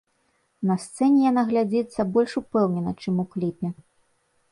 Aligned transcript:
На 0.69 0.77
сцэне 0.85 1.19
яна 1.31 1.43
глядзіцца 1.51 2.05
больш 2.15 2.33
упэўнена, 2.41 2.95
чым 3.05 3.21
у 3.25 3.27
кліпе. 3.37 3.67